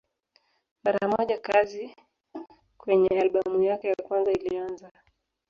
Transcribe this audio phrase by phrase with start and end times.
[0.83, 1.95] Mara moja kazi
[2.77, 4.91] kwenye albamu yake ya kwanza ilianza.